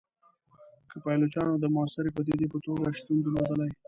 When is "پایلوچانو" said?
1.03-1.53